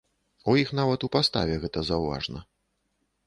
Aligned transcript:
У 0.51 0.55
іх 0.61 0.71
нават 0.79 1.03
у 1.07 1.09
паставе 1.17 1.59
гэта 1.63 1.79
заўважна. 1.91 2.39